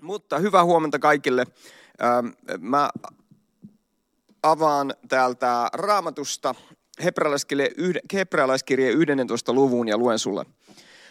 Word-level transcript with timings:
Mutta 0.00 0.38
hyvää 0.38 0.64
huomenta 0.64 0.98
kaikille. 0.98 1.46
Mä 2.58 2.90
avaan 4.42 4.94
täältä 5.08 5.68
raamatusta 5.72 6.54
hebrealaiskirje 8.12 8.88
11. 8.88 9.52
luvun 9.52 9.88
ja 9.88 9.98
luen 9.98 10.18
sulle. 10.18 10.44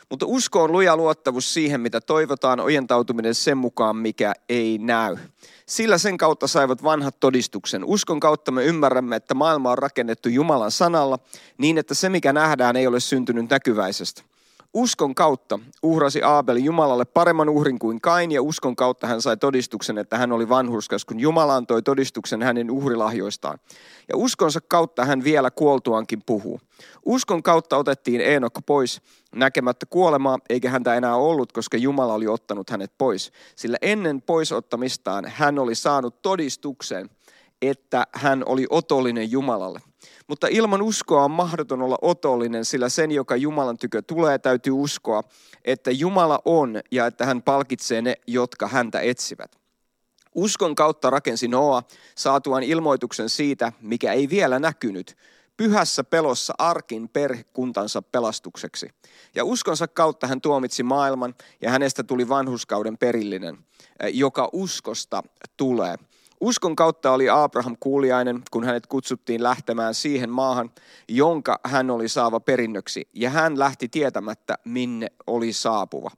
Mutta 0.09 0.25
usko 0.25 0.63
on 0.63 0.71
luja 0.71 0.97
luottamus 0.97 1.53
siihen, 1.53 1.81
mitä 1.81 2.01
toivotaan, 2.01 2.59
ojentautuminen 2.59 3.35
sen 3.35 3.57
mukaan, 3.57 3.95
mikä 3.95 4.33
ei 4.49 4.77
näy. 4.77 5.17
Sillä 5.65 5.97
sen 5.97 6.17
kautta 6.17 6.47
saivat 6.47 6.83
vanhat 6.83 7.19
todistuksen. 7.19 7.85
Uskon 7.85 8.19
kautta 8.19 8.51
me 8.51 8.65
ymmärrämme, 8.65 9.15
että 9.15 9.33
maailma 9.33 9.71
on 9.71 9.77
rakennettu 9.77 10.29
Jumalan 10.29 10.71
sanalla 10.71 11.19
niin, 11.57 11.77
että 11.77 11.93
se 11.93 12.09
mikä 12.09 12.33
nähdään 12.33 12.75
ei 12.75 12.87
ole 12.87 12.99
syntynyt 12.99 13.49
näkyväisestä. 13.49 14.21
Uskon 14.75 15.15
kautta 15.15 15.59
uhrasi 15.83 16.21
Aabel 16.21 16.57
Jumalalle 16.57 17.05
paremman 17.05 17.49
uhrin 17.49 17.79
kuin 17.79 18.01
Kain 18.01 18.31
ja 18.31 18.41
uskon 18.41 18.75
kautta 18.75 19.07
hän 19.07 19.21
sai 19.21 19.37
todistuksen, 19.37 19.97
että 19.97 20.17
hän 20.17 20.31
oli 20.31 20.49
vanhurskas, 20.49 21.05
kun 21.05 21.19
Jumala 21.19 21.55
antoi 21.55 21.81
todistuksen 21.81 22.43
hänen 22.43 22.71
uhrilahjoistaan. 22.71 23.59
Ja 24.09 24.17
uskonsa 24.17 24.59
kautta 24.67 25.05
hän 25.05 25.23
vielä 25.23 25.51
kuoltuankin 25.51 26.21
puhuu. 26.25 26.59
Uskon 27.05 27.43
kautta 27.43 27.77
otettiin 27.77 28.21
Eenok 28.21 28.53
pois 28.65 29.01
näkemättä 29.35 29.85
kuolemaa, 29.85 30.39
eikä 30.49 30.69
häntä 30.69 30.95
enää 30.95 31.15
ollut, 31.15 31.51
koska 31.51 31.77
Jumala 31.77 32.13
oli 32.13 32.27
ottanut 32.27 32.69
hänet 32.69 32.91
pois. 32.97 33.31
Sillä 33.55 33.77
ennen 33.81 34.21
poisottamistaan 34.21 35.25
hän 35.27 35.59
oli 35.59 35.75
saanut 35.75 36.21
todistuksen, 36.21 37.09
että 37.61 38.07
hän 38.11 38.43
oli 38.45 38.67
otollinen 38.69 39.31
Jumalalle. 39.31 39.81
Mutta 40.27 40.47
ilman 40.47 40.81
uskoa 40.81 41.23
on 41.23 41.31
mahdoton 41.31 41.81
olla 41.81 41.97
otollinen, 42.01 42.65
sillä 42.65 42.89
sen, 42.89 43.11
joka 43.11 43.35
Jumalan 43.35 43.77
tykö 43.77 44.01
tulee, 44.01 44.39
täytyy 44.39 44.73
uskoa, 44.73 45.23
että 45.65 45.91
Jumala 45.91 46.39
on 46.45 46.81
ja 46.91 47.05
että 47.05 47.25
hän 47.25 47.41
palkitsee 47.41 48.01
ne, 48.01 48.15
jotka 48.27 48.67
häntä 48.67 48.99
etsivät. 48.99 49.51
Uskon 50.35 50.75
kautta 50.75 51.09
rakensi 51.09 51.47
Noa 51.47 51.83
saatuaan 52.15 52.63
ilmoituksen 52.63 53.29
siitä, 53.29 53.71
mikä 53.81 54.13
ei 54.13 54.29
vielä 54.29 54.59
näkynyt, 54.59 55.17
pyhässä 55.57 56.03
pelossa 56.03 56.53
arkin 56.57 57.09
perhekuntansa 57.09 58.01
pelastukseksi. 58.01 58.89
Ja 59.35 59.45
uskonsa 59.45 59.87
kautta 59.87 60.27
hän 60.27 60.41
tuomitsi 60.41 60.83
maailman 60.83 61.35
ja 61.61 61.71
hänestä 61.71 62.03
tuli 62.03 62.29
vanhuskauden 62.29 62.97
perillinen, 62.97 63.57
joka 64.13 64.49
uskosta 64.53 65.23
tulee. 65.57 65.95
Uskon 66.41 66.75
kautta 66.75 67.11
oli 67.11 67.29
Abraham 67.29 67.75
kuuliainen, 67.79 68.41
kun 68.51 68.63
hänet 68.63 68.87
kutsuttiin 68.87 69.43
lähtemään 69.43 69.93
siihen 69.93 70.29
maahan, 70.29 70.71
jonka 71.09 71.59
hän 71.63 71.91
oli 71.91 72.09
saava 72.09 72.39
perinnöksi, 72.39 73.07
ja 73.13 73.29
hän 73.29 73.59
lähti 73.59 73.87
tietämättä, 73.87 74.57
minne 74.65 75.07
oli 75.27 75.53
saapuva. 75.53 76.11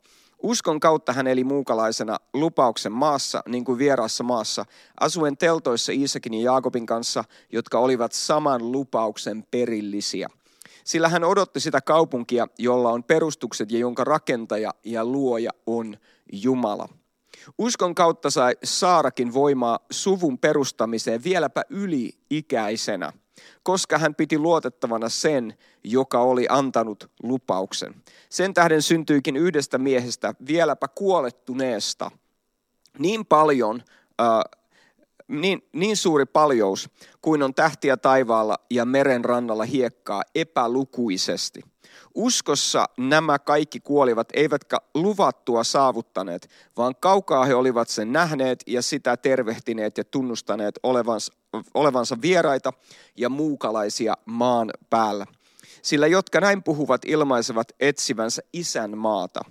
Uskon 0.43 0.79
kautta 0.79 1.13
hän 1.13 1.27
eli 1.27 1.43
muukalaisena 1.43 2.17
lupauksen 2.33 2.91
maassa, 2.91 3.43
niin 3.47 3.65
kuin 3.65 3.77
vieraassa 3.77 4.23
maassa, 4.23 4.65
asuen 4.99 5.37
teltoissa 5.37 5.91
Iisakin 5.91 6.33
ja 6.33 6.41
Jaakobin 6.41 6.85
kanssa, 6.85 7.23
jotka 7.51 7.79
olivat 7.79 8.11
saman 8.11 8.71
lupauksen 8.71 9.43
perillisiä. 9.51 10.29
Sillä 10.83 11.09
hän 11.09 11.23
odotti 11.23 11.59
sitä 11.59 11.81
kaupunkia, 11.81 12.47
jolla 12.57 12.89
on 12.89 13.03
perustukset 13.03 13.71
ja 13.71 13.79
jonka 13.79 14.03
rakentaja 14.03 14.73
ja 14.83 15.05
luoja 15.05 15.51
on 15.67 15.97
Jumala. 16.31 16.89
Uskon 17.57 17.95
kautta 17.95 18.29
sai 18.29 18.57
Saarakin 18.63 19.33
voimaa 19.33 19.79
suvun 19.91 20.37
perustamiseen 20.37 21.23
vieläpä 21.23 21.61
yli-ikäisenä, 21.69 23.13
koska 23.63 23.97
hän 23.97 24.15
piti 24.15 24.37
luotettavana 24.37 25.09
sen, 25.09 25.57
joka 25.83 26.21
oli 26.21 26.45
antanut 26.49 27.11
lupauksen. 27.23 27.95
Sen 28.29 28.53
tähden 28.53 28.81
syntyikin 28.81 29.37
yhdestä 29.37 29.77
miehestä 29.77 30.33
vieläpä 30.47 30.87
kuolettuneesta 30.87 32.11
niin 32.99 33.25
paljon, 33.25 33.83
äh, 34.21 34.59
niin, 35.27 35.69
niin 35.73 35.97
suuri 35.97 36.25
paljous 36.25 36.89
kuin 37.21 37.43
on 37.43 37.53
tähtiä 37.53 37.97
taivaalla 37.97 38.57
ja 38.69 38.85
meren 38.85 39.25
rannalla 39.25 39.63
hiekkaa 39.63 40.23
epälukuisesti– 40.35 41.61
Uskossa 42.15 42.85
nämä 42.97 43.39
kaikki 43.39 43.79
kuolivat, 43.79 44.27
eivätkä 44.33 44.77
luvattua 44.93 45.63
saavuttaneet, 45.63 46.49
vaan 46.77 46.95
kaukaa 46.99 47.45
he 47.45 47.55
olivat 47.55 47.89
sen 47.89 48.13
nähneet 48.13 48.63
ja 48.67 48.81
sitä 48.81 49.17
tervehtineet 49.17 49.97
ja 49.97 50.03
tunnustaneet 50.03 50.79
olevansa, 50.83 51.33
olevansa 51.73 52.17
vieraita 52.21 52.73
ja 53.17 53.29
muukalaisia 53.29 54.13
maan 54.25 54.71
päällä. 54.89 55.25
Sillä 55.81 56.07
jotka 56.07 56.39
näin 56.39 56.63
puhuvat 56.63 57.01
ilmaisevat 57.05 57.67
etsivänsä 57.79 58.41
isän 58.53 58.97
maata. 58.97 59.41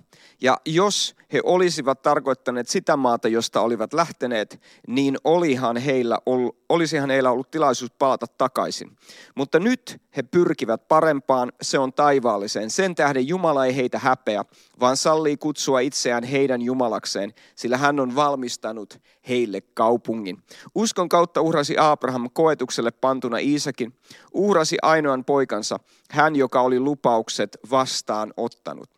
Ja 0.41 0.57
jos 0.65 1.15
he 1.33 1.41
olisivat 1.43 2.01
tarkoittaneet 2.01 2.69
sitä 2.69 2.97
maata, 2.97 3.27
josta 3.27 3.61
olivat 3.61 3.93
lähteneet, 3.93 4.61
niin 4.87 5.17
olihan 5.23 5.77
heillä 5.77 6.17
ollut, 6.25 6.57
olisihan 6.69 7.09
heillä 7.09 7.31
ollut 7.31 7.51
tilaisuus 7.51 7.91
palata 7.91 8.25
takaisin. 8.37 8.97
Mutta 9.35 9.59
nyt 9.59 10.01
he 10.17 10.23
pyrkivät 10.23 10.87
parempaan, 10.87 11.51
se 11.61 11.79
on 11.79 11.93
taivaalliseen. 11.93 12.69
Sen 12.69 12.95
tähden 12.95 13.27
Jumala 13.27 13.65
ei 13.65 13.75
heitä 13.75 13.99
häpeä, 13.99 14.45
vaan 14.79 14.97
sallii 14.97 15.37
kutsua 15.37 15.79
itseään 15.79 16.23
heidän 16.23 16.61
Jumalakseen, 16.61 17.33
sillä 17.55 17.77
hän 17.77 17.99
on 17.99 18.15
valmistanut 18.15 19.01
heille 19.29 19.61
kaupungin. 19.61 20.43
Uskon 20.75 21.09
kautta 21.09 21.41
uhrasi 21.41 21.75
Abraham 21.79 22.29
koetukselle 22.33 22.91
pantuna 22.91 23.37
Iisakin, 23.37 23.93
uhrasi 24.33 24.77
ainoan 24.81 25.25
poikansa, 25.25 25.79
hän 26.11 26.35
joka 26.35 26.61
oli 26.61 26.79
lupaukset 26.79 27.57
vastaan 27.71 28.33
ottanut 28.37 28.89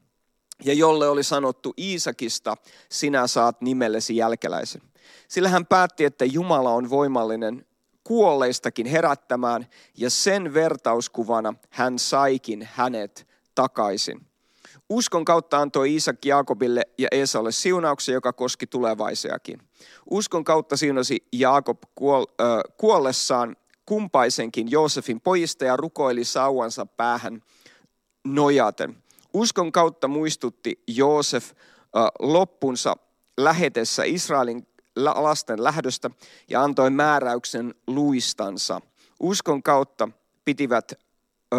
ja 0.63 0.74
jolle 0.74 1.09
oli 1.09 1.24
sanottu 1.24 1.74
Iisakista, 1.78 2.57
sinä 2.90 3.28
saat 3.28 3.62
nimellesi 3.62 4.16
jälkeläisen. 4.16 4.81
Sillä 5.28 5.50
hän 5.50 5.66
päätti, 5.66 6.06
että 6.06 6.25
Jumala 6.25 6.74
on 6.74 6.90
voimallinen 6.90 7.66
kuolleistakin 8.09 8.86
herättämään, 8.86 9.68
ja 9.97 10.09
sen 10.09 10.53
vertauskuvana 10.53 11.53
hän 11.70 12.00
saikin 12.00 12.70
hänet 12.74 13.28
takaisin. 13.56 14.25
Uskon 14.90 15.25
kautta 15.25 15.58
antoi 15.58 15.92
Iisak 15.92 16.25
Jaakobille 16.25 16.81
ja 16.98 17.08
Esalle 17.12 17.52
siunauksen, 17.52 18.14
joka 18.14 18.34
koski 18.34 18.68
tulevaisiakin. 18.68 19.59
Uskon 20.09 20.44
kautta 20.44 20.78
siunasi 20.78 21.28
Jaakob 21.31 21.78
kuollessaan 22.78 23.56
kumpaisenkin 23.86 24.72
Joosefin 24.72 25.22
pojista 25.22 25.66
ja 25.66 25.78
rukoili 25.78 26.24
sauansa 26.24 26.86
päähän 26.86 27.42
nojaten. 28.25 29.03
Uskon 29.34 29.72
kautta 29.72 30.08
muistutti 30.08 30.84
Joosef 30.88 31.52
loppunsa 32.19 32.96
lähetessä 33.38 34.03
Israelin 34.06 34.68
lasten 35.06 35.64
lähdöstä 35.64 36.10
ja 36.50 36.64
antoi 36.64 36.90
määräyksen 36.90 37.76
luistansa. 37.88 38.82
Uskon 39.20 39.64
kautta 39.64 40.10
pitivät 40.46 40.94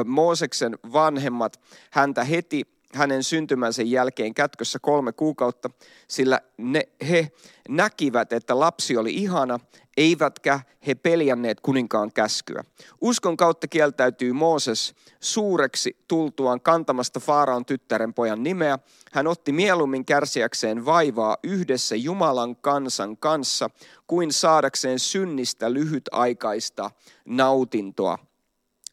Mooseksen 0.04 0.78
vanhemmat 0.92 1.60
häntä 1.90 2.24
heti 2.24 2.79
hänen 2.94 3.22
syntymänsä 3.22 3.82
jälkeen 3.82 4.34
kätkössä 4.34 4.78
kolme 4.82 5.12
kuukautta, 5.12 5.70
sillä 6.08 6.40
ne, 6.56 6.88
he 7.08 7.32
näkivät, 7.68 8.32
että 8.32 8.58
lapsi 8.58 8.96
oli 8.96 9.14
ihana, 9.14 9.60
eivätkä 9.96 10.60
he 10.86 10.94
peljänneet 10.94 11.60
kuninkaan 11.60 12.12
käskyä. 12.12 12.64
Uskon 13.00 13.36
kautta 13.36 13.68
kieltäytyy 13.68 14.32
Mooses 14.32 14.94
suureksi 15.20 15.96
tultuaan 16.08 16.60
kantamasta 16.60 17.20
Faaraan 17.20 17.64
tyttären 17.64 18.14
pojan 18.14 18.42
nimeä. 18.42 18.78
Hän 19.12 19.26
otti 19.26 19.52
mieluummin 19.52 20.04
kärsiäkseen 20.04 20.84
vaivaa 20.84 21.36
yhdessä 21.42 21.96
Jumalan 21.96 22.56
kansan 22.56 23.16
kanssa, 23.16 23.70
kuin 24.06 24.32
saadakseen 24.32 24.98
synnistä 24.98 25.72
lyhytaikaista 25.72 26.90
nautintoa. 27.24 28.18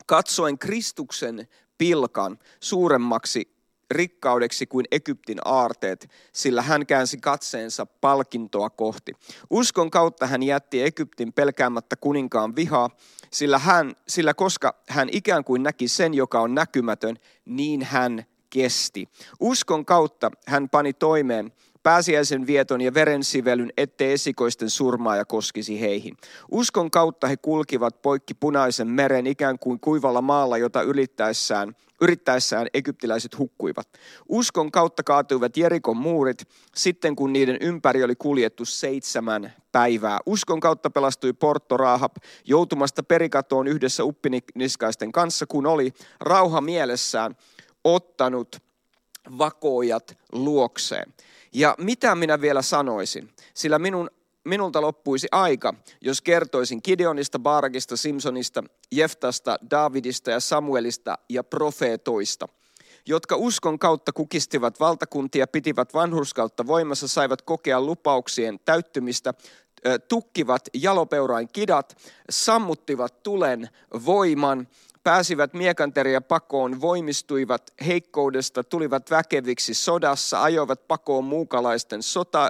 Katsoen 0.05 0.59
Kristuksen 0.59 1.47
pilkan 1.77 2.39
suuremmaksi 2.59 3.56
rikkaudeksi 3.91 4.67
kuin 4.67 4.85
Egyptin 4.91 5.37
aarteet, 5.45 6.09
sillä 6.33 6.61
hän 6.61 6.85
käänsi 6.85 7.17
katseensa 7.17 7.85
palkintoa 7.85 8.69
kohti. 8.69 9.13
Uskon 9.49 9.91
kautta 9.91 10.27
hän 10.27 10.43
jätti 10.43 10.83
Egyptin 10.83 11.33
pelkäämättä 11.33 11.95
kuninkaan 11.95 12.55
vihaa, 12.55 12.89
sillä, 13.31 13.59
hän, 13.59 13.93
sillä 14.07 14.33
koska 14.33 14.75
hän 14.89 15.09
ikään 15.11 15.43
kuin 15.43 15.63
näki 15.63 15.87
sen, 15.87 16.13
joka 16.13 16.39
on 16.41 16.55
näkymätön, 16.55 17.15
niin 17.45 17.83
hän 17.83 18.25
kesti. 18.49 19.09
Uskon 19.39 19.85
kautta 19.85 20.31
hän 20.47 20.69
pani 20.69 20.93
toimeen 20.93 21.51
pääsiäisen 21.83 22.47
vieton 22.47 22.81
ja 22.81 22.93
verensivelyn, 22.93 23.73
ettei 23.77 24.11
esikoisten 24.11 24.69
surmaaja 24.69 25.25
koskisi 25.25 25.81
heihin. 25.81 26.17
Uskon 26.51 26.91
kautta 26.91 27.27
he 27.27 27.37
kulkivat 27.37 28.01
poikki 28.01 28.33
punaisen 28.33 28.87
meren 28.87 29.27
ikään 29.27 29.59
kuin 29.59 29.79
kuivalla 29.79 30.21
maalla, 30.21 30.57
jota 30.57 30.81
yrittäessään, 30.81 31.75
yrittäessään 32.01 32.67
egyptiläiset 32.73 33.37
hukkuivat. 33.37 33.89
Uskon 34.29 34.71
kautta 34.71 35.03
kaatuivat 35.03 35.57
Jerikon 35.57 35.97
muurit 35.97 36.47
sitten, 36.75 37.15
kun 37.15 37.33
niiden 37.33 37.57
ympäri 37.61 38.03
oli 38.03 38.15
kuljettu 38.15 38.65
seitsemän 38.65 39.53
päivää. 39.71 40.19
Uskon 40.25 40.59
kautta 40.59 40.89
pelastui 40.89 41.33
Porto 41.33 41.77
Rahab 41.77 42.15
joutumasta 42.45 43.03
perikatoon 43.03 43.67
yhdessä 43.67 44.03
uppiniskaisten 44.03 45.11
kanssa, 45.11 45.45
kun 45.45 45.65
oli 45.65 45.93
rauha 46.19 46.61
mielessään 46.61 47.35
ottanut 47.83 48.55
vakoojat 49.37 50.17
luokseen. 50.31 51.13
Ja 51.53 51.75
mitä 51.77 52.15
minä 52.15 52.41
vielä 52.41 52.61
sanoisin? 52.61 53.29
Sillä 53.53 53.79
minun, 53.79 54.09
minulta 54.47 54.81
loppuisi 54.81 55.27
aika, 55.31 55.73
jos 56.01 56.21
kertoisin 56.21 56.79
Gideonista, 56.83 57.39
Baarakista, 57.39 57.97
Simpsonista, 57.97 58.63
Jeftasta, 58.91 59.57
Davidista 59.71 60.31
ja 60.31 60.39
Samuelista 60.39 61.17
ja 61.29 61.43
profeetoista, 61.43 62.47
jotka 63.05 63.35
uskon 63.35 63.79
kautta 63.79 64.13
kukistivat 64.13 64.79
valtakuntia, 64.79 65.47
pitivät 65.47 65.93
vanhurskautta 65.93 66.67
voimassa, 66.67 67.07
saivat 67.07 67.41
kokea 67.41 67.81
lupauksien 67.81 68.59
täyttymistä, 68.65 69.33
tukkivat 70.07 70.61
jalopeurain 70.73 71.47
kidat, 71.53 71.97
sammuttivat 72.29 73.23
tulen 73.23 73.69
voiman, 74.05 74.67
pääsivät 75.03 75.53
miekanteria 75.53 76.21
pakoon, 76.21 76.81
voimistuivat 76.81 77.73
heikkoudesta, 77.85 78.63
tulivat 78.63 79.11
väkeviksi 79.11 79.73
sodassa, 79.73 80.43
ajoivat 80.43 80.87
pakoon 80.87 81.23
muukalaisten 81.23 82.03
sota, 82.03 82.49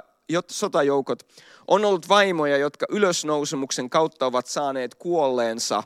sotajoukot. 0.50 1.22
On 1.68 1.84
ollut 1.84 2.08
vaimoja, 2.08 2.56
jotka 2.56 2.86
ylösnousemuksen 2.88 3.90
kautta 3.90 4.26
ovat 4.26 4.46
saaneet 4.46 4.94
kuolleensa 4.94 5.82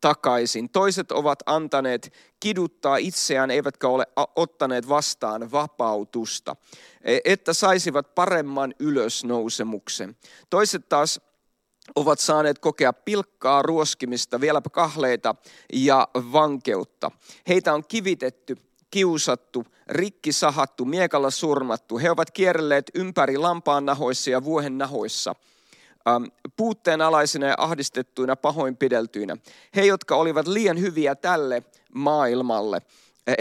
takaisin. 0.00 0.70
Toiset 0.70 1.12
ovat 1.12 1.38
antaneet 1.46 2.12
kiduttaa 2.40 2.96
itseään, 2.96 3.50
eivätkä 3.50 3.88
ole 3.88 4.06
ottaneet 4.36 4.88
vastaan 4.88 5.52
vapautusta, 5.52 6.56
e, 7.02 7.18
että 7.24 7.52
saisivat 7.52 8.14
paremman 8.14 8.74
ylösnousemuksen. 8.78 10.16
Toiset 10.50 10.88
taas 10.88 11.20
ovat 11.96 12.18
saaneet 12.18 12.58
kokea 12.58 12.92
pilkkaa, 12.92 13.62
ruoskimista, 13.62 14.40
vieläpä 14.40 14.70
kahleita 14.70 15.34
ja 15.72 16.08
vankeutta. 16.14 17.10
Heitä 17.48 17.74
on 17.74 17.84
kivitetty, 17.88 18.56
kiusattu, 18.90 19.66
rikki 19.88 20.32
sahattu, 20.32 20.84
miekalla 20.84 21.30
surmattu. 21.30 21.98
He 21.98 22.10
ovat 22.10 22.30
kierrelleet 22.30 22.90
ympäri 22.94 23.38
lampaan 23.38 23.86
nahoissa 23.86 24.30
ja 24.30 24.44
vuohen 24.44 24.78
nahoissa– 24.78 25.34
Ähm, 26.08 26.24
puutteenalaisina 26.56 27.46
ja 27.46 27.54
ahdistettuina 27.58 28.36
pahoinpideltyinä. 28.36 29.36
He, 29.76 29.84
jotka 29.84 30.16
olivat 30.16 30.46
liian 30.46 30.80
hyviä 30.80 31.14
tälle 31.14 31.62
maailmalle. 31.94 32.82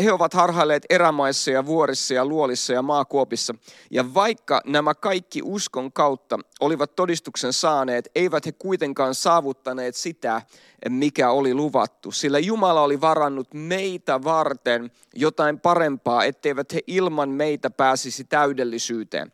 He 0.04 0.12
ovat 0.12 0.34
harhailleet 0.34 0.86
erämaissa 0.90 1.52
ja 1.52 1.66
vuorissa 1.66 2.14
ja 2.14 2.26
luolissa 2.26 2.74
ja 2.74 2.82
maakuopissa. 2.82 3.56
Ja 3.92 4.14
vaikka 4.14 4.62
nämä 4.66 4.96
kaikki 4.96 5.42
uskon 5.44 5.92
kautta 5.92 6.40
olivat 6.60 6.96
todistuksen 6.96 7.54
saaneet, 7.54 8.12
eivät 8.16 8.46
he 8.46 8.52
kuitenkaan 8.52 9.16
saavuttaneet 9.16 9.96
sitä, 9.96 10.42
mikä 10.90 11.32
oli 11.32 11.54
luvattu. 11.54 12.12
Sillä 12.12 12.40
Jumala 12.40 12.82
oli 12.82 13.02
varannut 13.02 13.48
meitä 13.54 14.24
varten 14.24 14.92
jotain 15.16 15.60
parempaa, 15.60 16.24
etteivät 16.24 16.74
he 16.74 16.80
ilman 16.88 17.30
meitä 17.30 17.70
pääsisi 17.70 18.24
täydellisyyteen. 18.24 19.34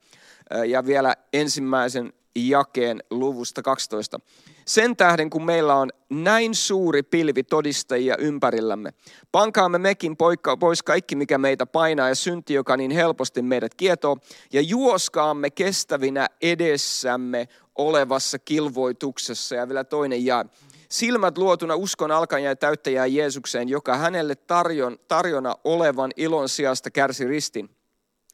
Ja 0.67 0.85
vielä 0.85 1.15
ensimmäisen 1.33 2.13
jakeen 2.35 3.03
luvusta 3.09 3.61
12. 3.61 4.19
Sen 4.65 4.95
tähden, 4.95 5.29
kun 5.29 5.45
meillä 5.45 5.75
on 5.75 5.89
näin 6.09 6.55
suuri 6.55 7.03
pilvi 7.03 7.43
todistajia 7.43 8.17
ympärillämme, 8.17 8.93
pankaamme 9.31 9.77
mekin 9.77 10.17
pois 10.59 10.83
kaikki, 10.83 11.15
mikä 11.15 11.37
meitä 11.37 11.65
painaa 11.65 12.09
ja 12.09 12.15
synti, 12.15 12.53
joka 12.53 12.77
niin 12.77 12.91
helposti 12.91 13.41
meidät 13.41 13.75
kietoo, 13.75 14.17
ja 14.53 14.61
juoskaamme 14.61 15.49
kestävinä 15.49 16.27
edessämme 16.41 17.47
olevassa 17.75 18.39
kilvoituksessa. 18.39 19.55
Ja 19.55 19.67
vielä 19.67 19.83
toinen 19.83 20.25
ja 20.25 20.45
silmät 20.89 21.37
luotuna 21.37 21.75
uskon 21.75 22.11
alkajan 22.11 22.49
ja 22.49 22.55
täyttäjää 22.55 23.05
Jeesukseen, 23.05 23.69
joka 23.69 23.97
hänelle 23.97 24.35
tarjon, 24.35 24.97
tarjona 25.07 25.55
olevan 25.63 26.11
ilon 26.15 26.49
sijasta 26.49 26.91
kärsi 26.91 27.27
ristin 27.27 27.69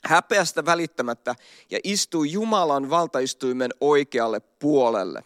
häpeästä 0.05 0.65
välittämättä 0.65 1.35
ja 1.71 1.79
istui 1.83 2.31
Jumalan 2.31 2.89
valtaistuimen 2.89 3.71
oikealle 3.81 4.39
puolelle. 4.39 5.23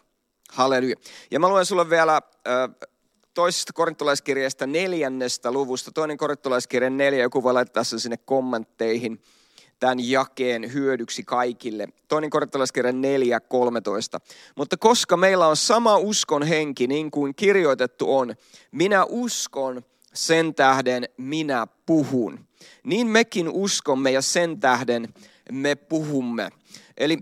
Halleluja. 0.51 0.95
Ja 1.31 1.39
mä 1.39 1.50
luen 1.50 1.66
sulle 1.66 1.89
vielä 1.89 2.22
toisesta 3.33 3.74
korintolaiskirjasta 3.74 4.68
neljännestä 4.68 5.51
luvusta. 5.51 5.92
Toinen 5.92 6.18
korintolaiskirja 6.18 6.89
neljä, 6.89 7.22
joku 7.22 7.44
voi 7.44 7.54
laittaa 7.54 7.83
sen 7.83 8.00
sinne 8.00 8.18
kommentteihin 8.18 9.22
tämän 9.80 10.10
jakeen 10.10 10.74
hyödyksi 10.74 11.24
kaikille. 11.24 11.88
Toinen 12.07 12.30
korintolaiskirja 12.30 12.92
4, 12.92 13.39
13. 13.39 14.19
Mutta 14.56 14.77
koska 14.77 15.18
meillä 15.18 15.48
on 15.48 15.57
sama 15.57 15.98
uskon 15.98 16.44
henki, 16.44 16.88
niin 16.88 17.12
kuin 17.12 17.36
kirjoitettu 17.36 18.18
on, 18.18 18.36
minä 18.72 19.06
uskon, 19.06 19.86
sen 20.16 20.56
tähden 20.56 21.06
minä 21.18 21.68
puhun 21.86 22.46
niin 22.86 23.08
mekin 23.08 23.50
uskomme 23.50 24.12
ja 24.12 24.22
sen 24.22 24.60
tähden 24.60 25.14
me 25.52 25.76
puhumme. 25.76 26.50
Eli 26.98 27.18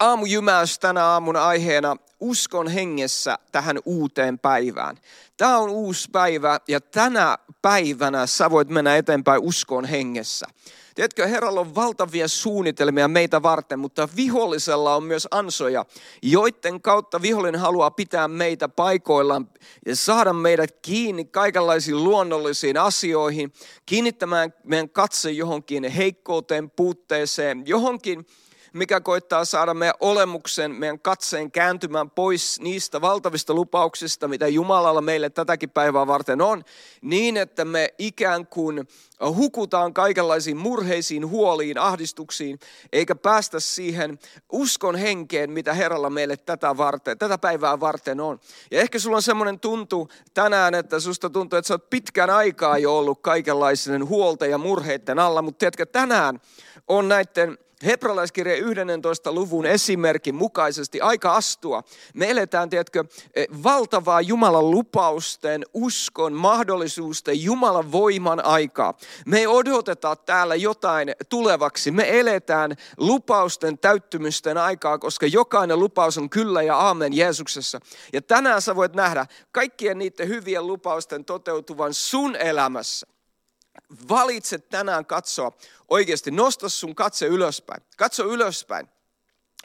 aamujymäys 0.00 0.78
tänä 0.78 1.04
aamun 1.04 1.36
aiheena 1.36 1.96
uskon 2.20 2.68
hengessä 2.68 3.38
tähän 3.52 3.78
uuteen 3.84 4.38
päivään. 4.38 4.96
Tämä 5.36 5.58
on 5.58 5.70
uusi 5.70 6.08
päivä 6.12 6.60
ja 6.68 6.80
tänä 6.80 7.38
päivänä 7.62 8.26
sä 8.26 8.50
voit 8.50 8.68
mennä 8.68 8.96
eteenpäin 8.96 9.42
uskon 9.42 9.84
hengessä. 9.84 10.46
Tiedätkö, 10.94 11.26
Herralla 11.26 11.60
on 11.60 11.74
valtavia 11.74 12.28
suunnitelmia 12.28 13.08
meitä 13.08 13.42
varten, 13.42 13.78
mutta 13.78 14.08
vihollisella 14.16 14.96
on 14.96 15.04
myös 15.04 15.28
ansoja, 15.30 15.84
joiden 16.22 16.80
kautta 16.80 17.22
vihollinen 17.22 17.60
haluaa 17.60 17.90
pitää 17.90 18.28
meitä 18.28 18.68
paikoillaan 18.68 19.50
ja 19.86 19.96
saada 19.96 20.32
meidät 20.32 20.76
kiinni 20.82 21.24
kaikenlaisiin 21.24 22.04
luonnollisiin 22.04 22.78
asioihin, 22.78 23.52
kiinnittämään 23.86 24.54
meidän 24.64 24.90
katse 24.90 25.30
johonkin 25.30 25.84
heikkouteen, 25.84 26.70
puutteeseen, 26.70 27.62
johonkin 27.66 28.26
mikä 28.74 29.00
koittaa 29.00 29.44
saada 29.44 29.74
meidän 29.74 29.94
olemuksen, 30.00 30.70
meidän 30.70 31.00
katseen 31.00 31.50
kääntymään 31.50 32.10
pois 32.10 32.60
niistä 32.60 33.00
valtavista 33.00 33.54
lupauksista, 33.54 34.28
mitä 34.28 34.48
Jumalalla 34.48 35.00
meille 35.00 35.30
tätäkin 35.30 35.70
päivää 35.70 36.06
varten 36.06 36.40
on, 36.40 36.64
niin 37.02 37.36
että 37.36 37.64
me 37.64 37.94
ikään 37.98 38.46
kuin 38.46 38.88
hukutaan 39.20 39.94
kaikenlaisiin 39.94 40.56
murheisiin, 40.56 41.28
huoliin, 41.28 41.78
ahdistuksiin, 41.78 42.58
eikä 42.92 43.14
päästä 43.14 43.60
siihen 43.60 44.18
uskon 44.52 44.96
henkeen, 44.96 45.50
mitä 45.50 45.74
Herralla 45.74 46.10
meille 46.10 46.36
tätä, 46.36 46.76
varten, 46.76 47.18
tätä 47.18 47.38
päivää 47.38 47.80
varten 47.80 48.20
on. 48.20 48.40
Ja 48.70 48.80
ehkä 48.80 48.98
sulla 48.98 49.16
on 49.16 49.22
semmoinen 49.22 49.60
tuntu 49.60 50.08
tänään, 50.34 50.74
että 50.74 51.00
susta 51.00 51.30
tuntuu, 51.30 51.58
että 51.58 51.68
sä 51.68 51.74
oot 51.74 51.90
pitkän 51.90 52.30
aikaa 52.30 52.78
jo 52.78 52.98
ollut 52.98 53.20
kaikenlaisen 53.22 54.08
huolta 54.08 54.46
ja 54.46 54.58
murheiden 54.58 55.18
alla, 55.18 55.42
mutta 55.42 55.58
tiedätkö, 55.58 55.86
tänään 55.86 56.40
on 56.88 57.08
näiden 57.08 57.58
Hebralaiskirja 57.84 58.56
11. 58.56 59.32
luvun 59.32 59.66
esimerkin 59.66 60.34
mukaisesti 60.34 61.00
aika 61.00 61.34
astua. 61.34 61.82
Me 62.14 62.30
eletään, 62.30 62.70
tiedätkö, 62.70 63.04
e, 63.34 63.44
valtavaa 63.62 64.20
Jumalan 64.20 64.70
lupausten, 64.70 65.64
uskon, 65.74 66.32
mahdollisuusten, 66.32 67.42
Jumalan 67.42 67.92
voiman 67.92 68.44
aikaa. 68.44 68.94
Me 69.26 69.38
ei 69.38 69.46
odoteta 69.46 70.16
täällä 70.16 70.54
jotain 70.54 71.12
tulevaksi. 71.28 71.90
Me 71.90 72.20
eletään 72.20 72.76
lupausten 72.96 73.78
täyttymysten 73.78 74.58
aikaa, 74.58 74.98
koska 74.98 75.26
jokainen 75.26 75.78
lupaus 75.78 76.18
on 76.18 76.30
kyllä 76.30 76.62
ja 76.62 76.76
aamen 76.76 77.12
Jeesuksessa. 77.12 77.80
Ja 78.12 78.22
tänään 78.22 78.62
sä 78.62 78.76
voit 78.76 78.94
nähdä 78.94 79.26
kaikkien 79.52 79.98
niiden 79.98 80.28
hyvien 80.28 80.66
lupausten 80.66 81.24
toteutuvan 81.24 81.94
sun 81.94 82.36
elämässä. 82.36 83.13
Valitse 84.08 84.58
tänään 84.58 85.06
katsoa 85.06 85.52
oikeasti, 85.88 86.30
nosta 86.30 86.68
sun 86.68 86.94
katse 86.94 87.26
ylöspäin. 87.26 87.82
Katso 87.96 88.24
ylöspäin. 88.24 88.88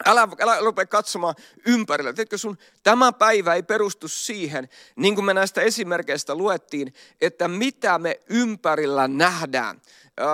Älä, 0.06 0.28
älä 0.40 0.60
rupea 0.60 0.86
katsomaan 0.86 1.36
ympärillä. 1.66 2.14
Tiedätkö 2.14 2.38
sun, 2.38 2.58
tämä 2.84 3.12
päivä 3.12 3.54
ei 3.54 3.64
perustu 3.64 4.08
siihen, 4.08 4.70
niin 4.96 5.16
kuin 5.16 5.26
me 5.26 5.34
näistä 5.34 5.62
esimerkkeistä 5.62 6.36
luettiin, 6.36 6.94
että 7.22 7.48
mitä 7.48 8.00
me 8.00 8.20
ympärillä 8.30 9.08
nähdään. 9.08 9.82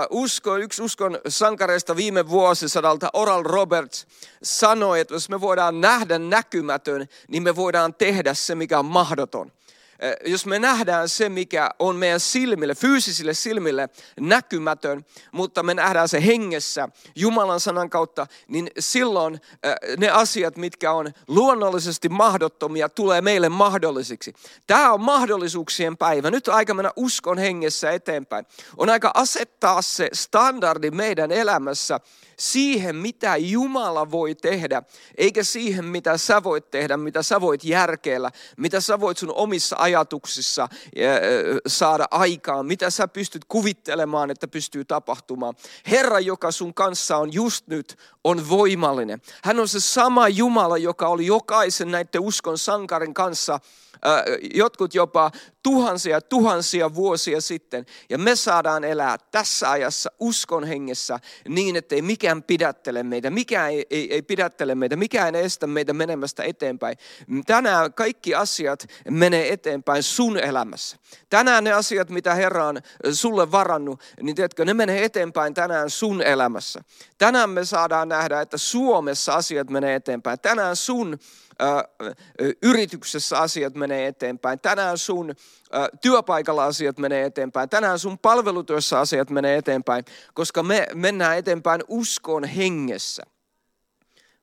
Usko, 0.09 0.57
yksi 0.57 0.81
uskon 0.81 1.19
sankareista 1.27 1.95
viime 1.95 2.29
vuosisadalta, 2.29 3.09
Oral 3.13 3.43
Roberts, 3.43 4.07
sanoi, 4.43 4.99
että 4.99 5.13
jos 5.13 5.29
me 5.29 5.41
voidaan 5.41 5.81
nähdä 5.81 6.19
näkymätön, 6.19 7.07
niin 7.27 7.43
me 7.43 7.55
voidaan 7.55 7.93
tehdä 7.93 8.33
se, 8.33 8.55
mikä 8.55 8.79
on 8.79 8.85
mahdoton. 8.85 9.51
Eh, 9.99 10.15
jos 10.25 10.45
me 10.45 10.59
nähdään 10.59 11.09
se, 11.09 11.29
mikä 11.29 11.69
on 11.79 11.95
meidän 11.95 12.19
silmille, 12.19 12.75
fyysisille 12.75 13.33
silmille 13.33 13.89
näkymätön, 14.19 15.05
mutta 15.31 15.63
me 15.63 15.73
nähdään 15.73 16.09
se 16.09 16.25
hengessä 16.25 16.89
Jumalan 17.15 17.59
sanan 17.59 17.89
kautta, 17.89 18.27
niin 18.47 18.71
silloin 18.79 19.41
eh, 19.63 19.97
ne 19.97 20.09
asiat, 20.09 20.57
mitkä 20.57 20.91
on 20.91 21.11
luonnollisesti 21.27 22.09
mahdottomia, 22.09 22.89
tulee 22.89 23.21
meille 23.21 23.49
mahdollisiksi. 23.49 24.33
Tämä 24.67 24.93
on 24.93 25.01
mahdollisuuksien 25.01 25.97
päivä. 25.97 26.31
Nyt 26.31 26.47
on 26.47 26.53
aika 26.53 26.73
mennä 26.73 26.91
uskon 26.95 27.37
hengessä 27.37 27.91
eteenpäin. 27.91 28.45
On 28.77 28.89
aika 28.89 29.11
asettaa 29.13 29.81
se 29.81 30.09
standardi 30.13 30.91
meidän 30.91 31.31
elämässä 31.31 31.99
siihen, 32.39 32.95
mitä 32.95 33.37
Jumala 33.37 34.11
voi 34.11 34.35
tehdä, 34.35 34.83
eikä 35.17 35.43
siihen, 35.43 35.85
mitä 35.85 36.17
sä 36.17 36.43
voit 36.43 36.71
tehdä, 36.71 36.97
mitä 36.97 37.23
sä 37.23 37.41
voit 37.41 37.63
järkeillä, 37.63 38.31
mitä 38.57 38.81
sä 38.81 38.99
voit 38.99 39.17
sun 39.17 39.33
omissa 39.35 39.75
ajatuksissa 39.85 40.67
saada 41.67 42.05
aikaan, 42.11 42.65
mitä 42.65 42.89
sä 42.89 43.07
pystyt 43.07 43.45
kuvittelemaan, 43.47 44.31
että 44.31 44.47
pystyy 44.47 44.85
tapahtumaan. 44.85 45.53
Herra, 45.91 46.19
joka 46.19 46.51
sun 46.51 46.73
kanssa 46.73 47.17
on 47.17 47.33
just 47.33 47.67
nyt, 47.67 47.97
on 48.25 48.49
voimallinen. 48.49 49.21
Hän 49.43 49.59
on 49.59 49.67
se 49.67 49.79
sama 49.79 50.27
Jumala, 50.27 50.77
joka 50.77 51.07
oli 51.07 51.25
jokaisen 51.25 51.91
näiden 51.91 52.21
uskon 52.21 52.57
sankarin 52.57 53.13
kanssa 53.13 53.59
jotkut 54.53 54.95
jopa 54.95 55.31
tuhansia 55.63 56.21
tuhansia 56.21 56.95
vuosia 56.95 57.41
sitten. 57.41 57.85
Ja 58.09 58.17
me 58.17 58.35
saadaan 58.35 58.83
elää 58.83 59.17
tässä 59.31 59.71
ajassa 59.71 60.11
uskon 60.19 60.63
hengessä 60.63 61.19
niin, 61.47 61.75
että 61.75 61.95
ei 61.95 62.01
mikään 62.01 62.43
pidättele 62.43 63.03
meitä, 63.03 63.29
mikään 63.29 63.71
ei, 63.71 63.85
ei, 63.89 64.13
ei 64.13 64.21
pidättele 64.21 64.75
meitä, 64.75 64.95
mikään 64.95 65.35
ei 65.35 65.43
estä 65.43 65.67
meitä 65.67 65.93
menemästä 65.93 66.43
eteenpäin. 66.43 66.97
Tänään 67.45 67.93
kaikki 67.93 68.35
asiat 68.35 68.85
menee 69.09 69.53
eteenpäin 69.53 70.03
sun 70.03 70.37
elämässä. 70.37 70.97
Tänään 71.29 71.63
ne 71.63 71.73
asiat, 71.73 72.09
mitä 72.09 72.33
Herra 72.33 72.65
on 72.67 72.81
sulle 73.11 73.51
varannut, 73.51 74.01
niin 74.21 74.35
tiedätkö, 74.35 74.65
ne 74.65 74.73
menee 74.73 75.05
eteenpäin 75.05 75.53
tänään 75.53 75.89
sun 75.89 76.21
elämässä. 76.21 76.81
Tänään 77.17 77.49
me 77.49 77.65
saadaan 77.65 78.09
nähdä, 78.17 78.41
että 78.41 78.57
Suomessa 78.57 79.33
asiat 79.33 79.69
menee 79.69 79.95
eteenpäin. 79.95 80.39
Tänään 80.39 80.75
sun 80.75 81.19
yrityksessä 82.63 83.39
asiat 83.39 83.75
menee 83.75 84.07
eteenpäin. 84.07 84.59
Tänään 84.59 84.97
sun 84.97 85.35
työpaikalla 86.01 86.65
asiat 86.65 86.97
menee 86.97 87.25
eteenpäin. 87.25 87.69
Tänään 87.69 87.99
sun 87.99 88.19
palvelutyössä 88.19 88.99
asiat 88.99 89.29
menee 89.29 89.57
eteenpäin, 89.57 90.05
koska 90.33 90.63
me 90.63 90.87
mennään 90.93 91.37
eteenpäin 91.37 91.81
uskon 91.87 92.43
hengessä. 92.43 93.23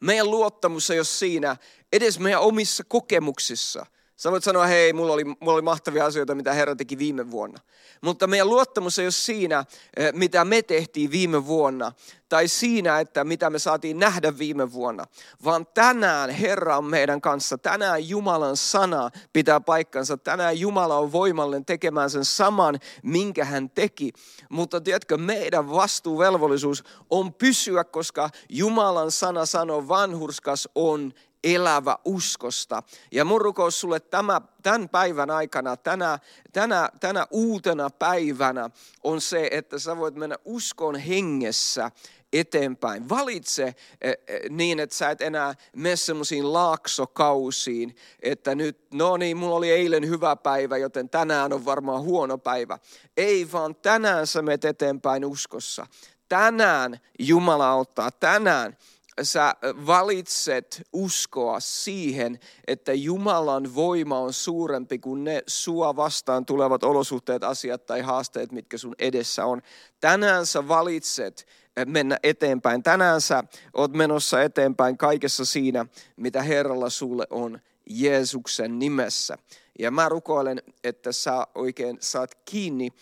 Meidän 0.01 0.31
luottamus 0.31 0.91
ei 0.91 0.99
ole 0.99 1.05
siinä, 1.05 1.57
edes 1.93 2.19
meidän 2.19 2.41
omissa 2.41 2.85
kokemuksissa– 2.89 3.87
Sä 4.23 4.31
voit 4.31 4.45
sanoa, 4.45 4.67
hei, 4.67 4.93
mulla 4.93 5.13
oli, 5.13 5.25
mulla 5.25 5.53
oli 5.53 5.63
mahtavia 5.63 6.05
asioita, 6.05 6.35
mitä 6.35 6.53
Herra 6.53 6.77
teki 6.77 6.99
viime 6.99 7.31
vuonna. 7.31 7.59
Mutta 8.01 8.27
meidän 8.27 8.49
luottamus 8.49 8.99
ei 8.99 9.07
ole 9.07 9.11
siinä, 9.11 9.65
eh, 9.97 10.13
mitä 10.13 10.45
me 10.45 10.63
tehtiin 10.63 11.11
viime 11.11 11.47
vuonna, 11.47 11.93
tai 12.29 12.49
siinä, 12.49 13.01
että 13.01 13.25
mitä 13.25 13.51
me 13.51 13.59
saatiin 13.59 13.99
nähdä 13.99 14.39
viime 14.39 14.73
vuonna, 14.73 15.05
vaan 15.45 15.67
tänään 15.75 16.31
Herra 16.31 16.77
on 16.77 16.85
meidän 16.85 17.21
kanssa. 17.21 17.59
Tänään 17.59 18.09
Jumalan 18.09 18.57
sana 18.57 19.11
pitää 19.33 19.61
paikkansa. 19.61 20.17
Tänään 20.17 20.61
Jumala 20.61 20.99
on 20.99 21.13
voimallinen 21.13 21.65
tekemään 21.65 22.11
sen 22.11 22.25
saman, 22.25 22.79
minkä 23.03 23.45
hän 23.45 23.71
teki. 23.71 24.13
Mutta 24.49 24.81
tiedätkö, 24.81 25.17
meidän 25.17 25.71
vastuuvelvollisuus 25.71 26.85
on 27.11 27.35
pysyä, 27.35 27.85
koska 27.85 28.31
Jumalan 28.49 29.11
sana 29.11 29.47
sanoo, 29.47 29.89
vanhurskas 29.89 30.69
on 30.75 31.13
elävä 31.45 31.99
uskosta. 32.05 32.83
Ja 33.11 33.25
mun 33.25 33.41
rukous 33.41 33.81
sulle 33.81 34.01
tämä, 34.01 34.41
tämän 34.63 34.89
päivän 34.89 35.31
aikana, 35.31 35.77
tänä, 35.77 36.19
tänä, 36.53 36.91
tänä 37.01 37.27
uutena 37.31 37.91
päivänä 37.91 38.71
on 39.05 39.21
se, 39.21 39.49
että 39.51 39.79
sä 39.79 39.97
voit 39.97 40.15
mennä 40.15 40.37
uskon 40.45 40.97
hengessä 40.97 41.91
eteenpäin. 42.33 43.09
Valitse 43.09 43.75
e, 44.01 44.11
e, 44.11 44.17
niin, 44.49 44.81
että 44.81 44.97
sä 44.97 45.11
et 45.11 45.21
enää 45.21 45.55
mene 45.77 45.97
semmoisiin 45.97 46.53
laaksokausiin, 46.53 47.97
että 48.23 48.55
nyt, 48.55 48.79
no 48.95 49.17
niin, 49.17 49.37
mulla 49.37 49.57
oli 49.57 49.71
eilen 49.71 50.09
hyvä 50.09 50.37
päivä, 50.37 50.77
joten 50.77 51.09
tänään 51.09 51.53
on 51.53 51.65
varmaan 51.65 52.03
huono 52.03 52.39
päivä. 52.39 52.79
Ei, 53.17 53.53
vaan 53.53 53.75
tänään 53.75 54.27
sä 54.27 54.43
menet 54.43 54.65
eteenpäin 54.65 55.25
uskossa. 55.25 55.87
Tänään 56.29 57.01
Jumala 57.19 57.71
auttaa, 57.71 58.11
tänään 58.11 58.77
sä 59.23 59.55
valitset 59.87 60.83
uskoa 60.93 61.61
siihen, 61.61 62.39
että 62.67 62.93
Jumalan 62.93 63.75
voima 63.75 64.19
on 64.19 64.33
suurempi 64.33 64.99
kuin 64.99 65.25
ne 65.25 65.43
sua 65.47 65.97
vastaan 65.97 66.47
tulevat 66.47 66.85
olosuhteet, 66.85 67.45
asiat 67.45 67.87
tai 67.87 68.01
haasteet, 68.01 68.53
mitkä 68.53 68.79
sun 68.79 68.95
edessä 68.99 69.45
on. 69.45 69.63
Tänään 70.01 70.47
sä 70.47 70.69
valitset 70.69 71.47
mennä 71.87 72.19
eteenpäin. 72.23 72.83
Tänään 72.83 73.21
sä 73.21 73.45
oot 73.75 73.93
menossa 73.93 74.43
eteenpäin 74.43 74.99
kaikessa 74.99 75.45
siinä, 75.45 75.87
mitä 76.17 76.43
Herralla 76.43 76.91
sulle 76.91 77.27
on 77.31 77.61
Jeesuksen 77.87 78.79
nimessä. 78.79 79.39
Ja 79.79 79.91
mä 79.91 80.09
rukoilen, 80.09 80.63
että 80.85 81.13
sä 81.13 81.47
oikein 81.55 81.99
saat 82.01 82.35
kiinni 82.45 82.93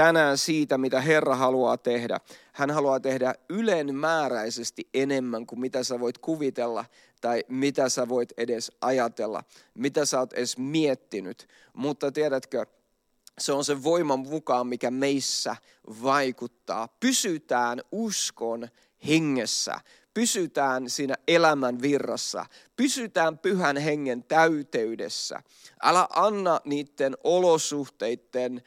tänään 0.00 0.38
siitä, 0.38 0.78
mitä 0.78 1.00
Herra 1.00 1.36
haluaa 1.36 1.76
tehdä. 1.76 2.20
Hän 2.52 2.70
haluaa 2.70 3.00
tehdä 3.00 3.34
ylenmääräisesti 3.48 4.88
enemmän 4.94 5.46
kuin 5.46 5.60
mitä 5.60 5.84
sä 5.84 6.00
voit 6.00 6.18
kuvitella 6.18 6.84
tai 7.20 7.44
mitä 7.48 7.88
sä 7.88 8.08
voit 8.08 8.32
edes 8.36 8.72
ajatella, 8.80 9.44
mitä 9.74 10.04
sä 10.04 10.18
oot 10.18 10.32
edes 10.32 10.58
miettinyt. 10.58 11.48
Mutta 11.72 12.12
tiedätkö, 12.12 12.66
se 13.38 13.52
on 13.52 13.64
se 13.64 13.82
voiman 13.82 14.18
mukaan, 14.18 14.66
mikä 14.66 14.90
meissä 14.90 15.56
vaikuttaa. 16.02 16.88
Pysytään 17.00 17.80
uskon 17.92 18.68
hengessä 19.08 19.80
pysytään 20.20 20.90
siinä 20.90 21.14
elämän 21.28 21.82
virrassa, 21.82 22.46
pysytään 22.76 23.38
pyhän 23.38 23.76
hengen 23.76 24.24
täyteydessä. 24.24 25.42
Älä 25.82 26.08
anna 26.10 26.60
niiden 26.64 27.16
olosuhteiden 27.24 28.62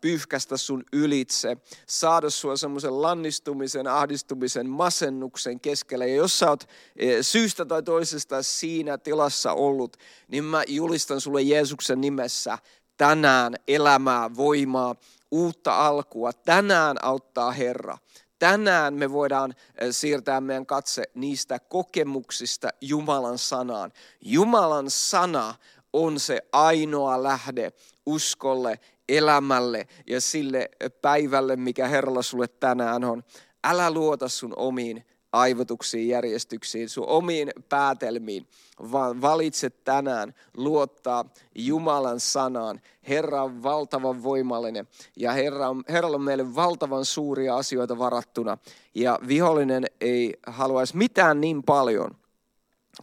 pyyhkästä 0.00 0.56
sun 0.56 0.84
ylitse, 0.92 1.56
saada 1.88 2.30
sua 2.30 2.56
semmoisen 2.56 3.02
lannistumisen, 3.02 3.86
ahdistumisen, 3.86 4.70
masennuksen 4.70 5.60
keskelle. 5.60 6.08
Ja 6.08 6.14
jos 6.14 6.38
sä 6.38 6.50
oot 6.50 6.68
e, 6.96 7.22
syystä 7.22 7.64
tai 7.64 7.82
toisesta 7.82 8.42
siinä 8.42 8.98
tilassa 8.98 9.52
ollut, 9.52 9.96
niin 10.28 10.44
mä 10.44 10.62
julistan 10.68 11.20
sulle 11.20 11.42
Jeesuksen 11.42 12.00
nimessä 12.00 12.58
tänään 12.96 13.54
elämää, 13.68 14.36
voimaa, 14.36 14.96
uutta 15.30 15.86
alkua. 15.86 16.32
Tänään 16.32 16.96
auttaa 17.02 17.52
Herra 17.52 17.98
tänään 18.44 18.94
me 18.94 19.12
voidaan 19.12 19.54
eh, 19.78 19.88
siirtää 19.90 20.40
meidän 20.40 20.66
katse 20.66 21.02
niistä 21.14 21.58
kokemuksista 21.58 22.68
Jumalan 22.80 23.38
sanaan. 23.38 23.92
Jumalan 24.20 24.90
sana 24.90 25.54
on 25.92 26.20
se 26.20 26.40
ainoa 26.52 27.22
lähde 27.22 27.72
uskolle, 28.06 28.80
elämälle 29.08 29.88
ja 30.06 30.20
sille 30.20 30.70
päivälle, 31.02 31.56
mikä 31.56 31.88
Herralla 31.88 32.22
sulle 32.22 32.48
tänään 32.48 33.04
on. 33.04 33.24
Älä 33.64 33.90
luota 33.90 34.28
sun 34.28 34.52
omiin 34.56 35.06
aivotuksiin, 35.34 36.08
järjestyksiin, 36.08 36.88
sun 36.88 37.08
omiin 37.08 37.50
päätelmiin, 37.68 38.46
vaan 38.92 39.20
valitse 39.20 39.70
tänään 39.70 40.34
luottaa 40.56 41.24
Jumalan 41.54 42.20
sanaan. 42.20 42.80
Herra 43.08 43.42
on 43.42 43.62
valtavan 43.62 44.22
voimallinen 44.22 44.88
ja 45.16 45.32
Herra 45.32 45.68
on, 45.68 45.84
Herralla 45.88 46.16
on 46.16 46.22
meille 46.22 46.54
valtavan 46.54 47.04
suuria 47.04 47.56
asioita 47.56 47.98
varattuna. 47.98 48.58
Ja 48.94 49.18
vihollinen 49.28 49.84
ei 50.00 50.34
haluaisi 50.46 50.96
mitään 50.96 51.40
niin 51.40 51.62
paljon 51.62 52.10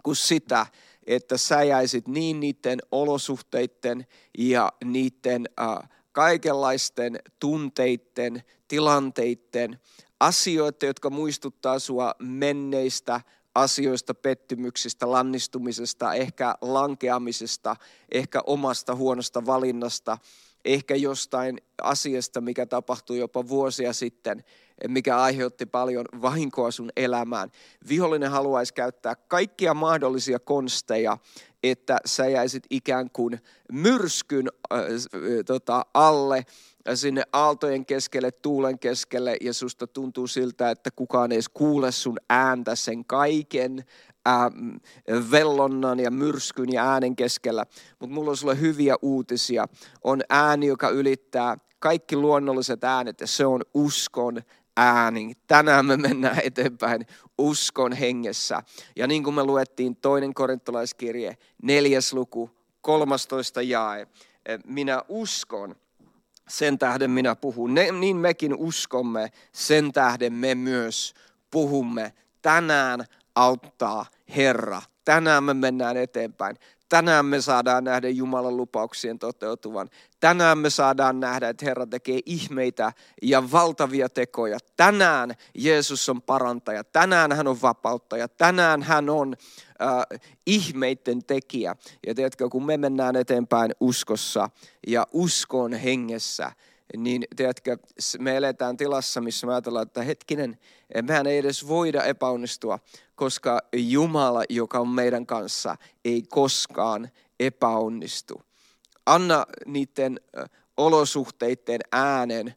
kuin 0.03 0.15
sitä, 0.15 0.65
että 1.07 1.37
sä 1.37 1.63
jäisit 1.63 2.07
niin 2.07 2.39
niiden 2.39 2.79
olosuhteiden 2.91 4.07
ja 4.37 4.71
niiden 4.83 5.49
äh, 5.61 5.89
kaikenlaisten 6.11 7.19
tunteiden, 7.39 8.43
tilanteiden, 8.67 9.79
asioita, 10.21 10.85
jotka 10.85 11.09
muistuttaa 11.09 11.79
sua 11.79 12.15
menneistä 12.19 13.21
asioista, 13.55 14.13
pettymyksistä, 14.13 15.11
lannistumisesta, 15.11 16.13
ehkä 16.13 16.55
lankeamisesta, 16.61 17.75
ehkä 18.11 18.41
omasta 18.45 18.95
huonosta 18.95 19.45
valinnasta, 19.45 20.17
ehkä 20.65 20.95
jostain 20.95 21.61
asiasta, 21.83 22.41
mikä 22.41 22.65
tapahtui 22.65 23.17
jopa 23.17 23.47
vuosia 23.47 23.93
sitten, 23.93 24.43
mikä 24.87 25.17
aiheutti 25.17 25.65
paljon 25.65 26.05
vahinkoa 26.21 26.71
sun 26.71 26.91
elämään. 26.95 27.51
Vihollinen 27.87 28.31
haluaisi 28.31 28.73
käyttää 28.73 29.15
kaikkia 29.15 29.73
mahdollisia 29.73 30.39
konsteja, 30.39 31.17
että 31.63 31.97
sä 32.05 32.27
jäisit 32.27 32.63
ikään 32.69 33.09
kuin 33.09 33.39
myrskyn 33.71 34.47
äh, 34.73 34.79
tota, 35.45 35.85
alle 35.93 36.45
sinne 36.93 37.23
aaltojen 37.33 37.85
keskelle, 37.85 38.31
tuulen 38.31 38.79
keskelle 38.79 39.37
ja 39.41 39.53
susta 39.53 39.87
tuntuu 39.87 40.27
siltä, 40.27 40.71
että 40.71 40.89
kukaan 40.95 41.31
ei 41.31 41.39
kuule 41.53 41.91
sun 41.91 42.17
ääntä 42.29 42.75
sen 42.75 43.05
kaiken 43.05 43.85
ähm, 44.27 44.75
vellonnan 45.31 45.99
ja 45.99 46.11
myrskyn 46.11 46.73
ja 46.73 46.91
äänen 46.91 47.15
keskellä. 47.15 47.65
Mutta 47.99 48.13
mulla 48.15 48.29
on 48.29 48.37
sulle 48.37 48.59
hyviä 48.59 48.95
uutisia. 49.01 49.67
On 50.03 50.21
ääni, 50.29 50.67
joka 50.67 50.89
ylittää 50.89 51.57
kaikki 51.79 52.15
luonnolliset 52.15 52.83
äänet 52.83 53.21
ja 53.21 53.27
se 53.27 53.45
on 53.45 53.61
uskon 53.73 54.41
ääni. 54.77 55.33
Tänään 55.47 55.85
me 55.85 55.97
mennään 55.97 56.39
eteenpäin 56.43 57.05
uskon 57.37 57.93
hengessä. 57.93 58.63
Ja 58.95 59.07
niin 59.07 59.23
kuin 59.23 59.33
me 59.33 59.43
luettiin 59.43 59.95
toinen 59.95 60.33
korintolaiskirje, 60.33 61.37
neljäs 61.63 62.13
luku, 62.13 62.49
13 62.81 63.61
jae. 63.61 64.07
Minä 64.65 65.03
uskon, 65.07 65.75
sen 66.49 66.79
tähden 66.79 67.11
minä 67.11 67.35
puhun. 67.35 67.73
Ne, 67.73 67.91
niin 67.91 68.17
mekin 68.17 68.55
uskomme, 68.55 69.31
sen 69.51 69.91
tähden 69.91 70.33
me 70.33 70.55
myös 70.55 71.13
puhumme. 71.51 72.13
Tänään 72.41 73.05
auttaa 73.35 74.05
Herra. 74.35 74.81
Tänään 75.05 75.43
me 75.43 75.53
mennään 75.53 75.97
eteenpäin. 75.97 76.57
Tänään 76.91 77.25
me 77.25 77.41
saadaan 77.41 77.83
nähdä 77.83 78.09
Jumalan 78.09 78.57
lupauksien 78.57 79.19
toteutuvan. 79.19 79.89
Tänään 80.19 80.57
me 80.57 80.69
saadaan 80.69 81.19
nähdä, 81.19 81.49
että 81.49 81.65
Herra 81.65 81.87
tekee 81.87 82.19
ihmeitä 82.25 82.93
ja 83.21 83.51
valtavia 83.51 84.09
tekoja. 84.09 84.57
Tänään 84.77 85.35
Jeesus 85.55 86.09
on 86.09 86.21
parantaja, 86.21 86.83
tänään 86.83 87.31
hän 87.31 87.47
on 87.47 87.61
vapauttaja, 87.61 88.27
tänään 88.27 88.81
hän 88.81 89.09
on 89.09 89.35
äh, 89.81 90.19
ihmeiden 90.45 91.23
tekijä. 91.23 91.75
Ja 92.07 92.15
tiedätkö, 92.15 92.49
kun 92.49 92.65
me 92.65 92.77
mennään 92.77 93.15
eteenpäin 93.15 93.71
uskossa 93.79 94.49
ja 94.87 95.07
uskon 95.11 95.73
hengessä, 95.73 96.51
niin 96.97 97.23
tiedätkö, 97.35 97.77
me 98.19 98.37
eletään 98.37 98.77
tilassa, 98.77 99.21
missä 99.21 99.47
me 99.47 99.53
ajatellaan, 99.53 99.87
että 99.87 100.03
hetkinen, 100.03 100.57
mehän 101.01 101.27
ei 101.27 101.37
edes 101.37 101.67
voida 101.67 102.03
epäonnistua, 102.03 102.79
koska 103.15 103.59
Jumala, 103.75 104.43
joka 104.49 104.79
on 104.79 104.87
meidän 104.89 105.25
kanssa, 105.25 105.75
ei 106.05 106.23
koskaan 106.29 107.09
epäonnistu. 107.39 108.41
Anna 109.05 109.45
niiden 109.65 110.19
olosuhteiden 110.77 111.79
äänen 111.91 112.55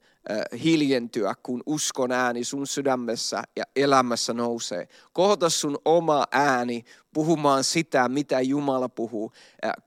hiljentyä, 0.65 1.35
kun 1.43 1.63
uskon 1.67 2.13
ääni 2.13 2.45
sun 2.45 2.67
sydämessä 2.67 3.43
ja 3.57 3.65
elämässä 3.77 4.35
nousee. 4.35 4.89
Kohota 5.13 5.51
sun 5.51 5.79
oma 5.85 6.25
ääni 6.33 6.85
puhumaan 7.15 7.65
sitä, 7.65 8.09
mitä 8.09 8.41
Jumala 8.41 8.89
puhuu. 8.89 9.33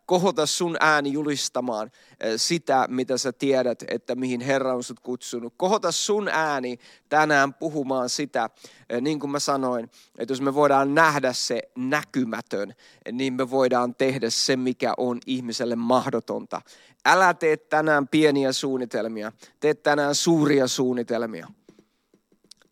Kohota 0.05 0.45
sun 0.45 0.77
ääni 0.79 1.13
julistamaan 1.13 1.91
sitä, 2.37 2.85
mitä 2.89 3.17
sä 3.17 3.33
tiedät, 3.33 3.83
että 3.87 4.15
mihin 4.15 4.41
Herra 4.41 4.75
on 4.75 4.83
sut 4.83 4.99
kutsunut. 4.99 5.53
Kohota 5.57 5.91
sun 5.91 6.27
ääni 6.27 6.79
tänään 7.09 7.53
puhumaan 7.53 8.09
sitä, 8.09 8.49
niin 9.01 9.19
kuin 9.19 9.31
mä 9.31 9.39
sanoin, 9.39 9.89
että 10.17 10.31
jos 10.31 10.41
me 10.41 10.53
voidaan 10.53 10.95
nähdä 10.95 11.33
se 11.33 11.61
näkymätön, 11.77 12.73
niin 13.11 13.33
me 13.33 13.49
voidaan 13.49 13.95
tehdä 13.95 14.29
se, 14.29 14.55
mikä 14.55 14.93
on 14.97 15.19
ihmiselle 15.25 15.75
mahdotonta. 15.75 16.61
Älä 17.05 17.33
tee 17.33 17.57
tänään 17.57 18.07
pieniä 18.07 18.51
suunnitelmia, 18.51 19.31
tee 19.59 19.73
tänään 19.73 20.15
suuria 20.27 20.67
suunnitelmia. 20.67 21.47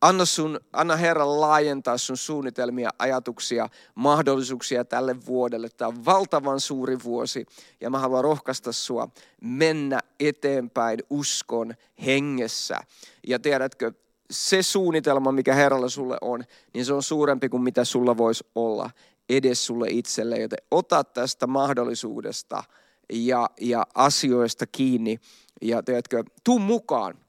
Anna, 0.01 0.25
sun, 0.25 0.59
anna 0.73 0.95
Herran 0.95 1.41
laajentaa 1.41 1.97
sun 1.97 2.17
suunnitelmia, 2.17 2.89
ajatuksia, 2.99 3.69
mahdollisuuksia 3.95 4.85
tälle 4.85 5.25
vuodelle. 5.25 5.69
Tämä 5.69 5.89
on 5.89 6.05
valtavan 6.05 6.59
suuri 6.59 6.97
vuosi 7.03 7.45
ja 7.81 7.89
mä 7.89 7.99
haluan 7.99 8.23
rohkaista 8.23 8.71
sua 8.71 9.09
mennä 9.41 9.99
eteenpäin 10.19 10.99
uskon 11.09 11.73
hengessä. 12.05 12.79
Ja 13.27 13.39
tiedätkö, 13.39 13.91
se 14.31 14.63
suunnitelma, 14.63 15.31
mikä 15.31 15.53
Herralla 15.53 15.89
sulle 15.89 16.17
on, 16.21 16.43
niin 16.73 16.85
se 16.85 16.93
on 16.93 17.03
suurempi 17.03 17.49
kuin 17.49 17.63
mitä 17.63 17.83
sulla 17.83 18.17
voisi 18.17 18.45
olla 18.55 18.89
edes 19.29 19.65
sulle 19.65 19.87
itselle. 19.89 20.37
Joten 20.37 20.59
ota 20.71 21.03
tästä 21.03 21.47
mahdollisuudesta 21.47 22.63
ja, 23.13 23.49
ja 23.61 23.87
asioista 23.93 24.65
kiinni 24.67 25.19
ja 25.61 25.83
tiedätkö, 25.83 26.23
tuu 26.43 26.59
mukaan 26.59 27.24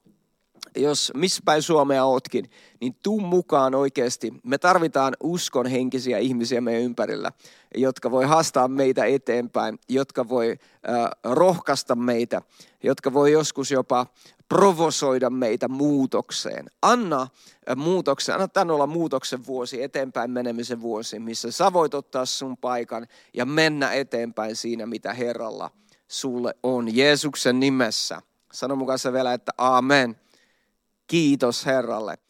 jos 0.77 1.13
missä 1.15 1.43
päin 1.45 1.63
Suomea 1.63 2.05
ootkin, 2.05 2.51
niin 2.81 2.97
tuu 3.03 3.21
mukaan 3.21 3.75
oikeasti. 3.75 4.35
Me 4.43 4.59
tarvitaan 4.59 5.15
uskon 5.23 5.67
henkisiä 5.67 6.19
ihmisiä 6.19 6.61
meidän 6.61 6.83
ympärillä, 6.83 7.33
jotka 7.75 8.11
voi 8.11 8.25
haastaa 8.25 8.69
meitä 8.69 9.05
eteenpäin, 9.05 9.79
jotka 9.89 10.29
voi 10.29 10.51
äh, 10.51 11.11
rohkaista 11.25 11.95
meitä, 11.95 12.43
jotka 12.83 13.13
voi 13.13 13.33
joskus 13.33 13.71
jopa 13.71 14.07
provosoida 14.49 15.31
meitä 15.31 15.69
muutokseen. 15.69 16.67
Anna 16.83 17.29
muutoksen, 17.77 18.35
anna 18.35 18.49
tämän 18.49 18.71
olla 18.71 18.87
muutoksen 18.87 19.47
vuosi, 19.47 19.83
eteenpäin 19.83 20.31
menemisen 20.31 20.81
vuosi, 20.81 21.19
missä 21.19 21.51
sä 21.51 21.73
voit 21.73 21.95
ottaa 21.95 22.27
sun 22.27 22.57
paikan 22.57 23.07
ja 23.35 23.47
mennä 23.47 23.93
eteenpäin 23.93 24.57
siinä, 24.57 24.87
mitä 24.87 25.15
Herralla 25.15 25.71
sulle 26.09 26.55
on. 26.63 26.97
Jeesuksen 26.97 27.61
nimessä. 27.61 28.23
Sano 28.53 28.77
mukaan 28.77 28.99
se 28.99 29.13
vielä, 29.13 29.33
että 29.33 29.53
amen. 29.59 30.17
Kiitos 31.07 31.67
Herralle. 31.67 32.26